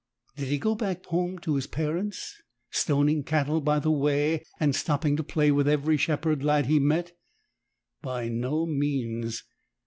Did 0.35 0.47
he 0.47 0.57
go 0.57 0.73
back 0.73 1.05
home 1.05 1.37
to 1.43 1.53
his 1.53 1.67
parents— 1.67 2.41
stoning 2.71 3.21
cattle 3.23 3.61
by 3.61 3.77
the 3.77 3.91
way 3.91 4.43
and 4.59 4.75
stopping 4.75 5.15
to 5.17 5.21
play 5.23 5.51
with 5.51 5.67
every 5.67 5.95
shepherd 5.97 6.43
lad 6.43 6.65
he 6.65 6.79
met? 6.79 7.11
By 8.01 8.27
no 8.27 8.65
means. 8.65 9.43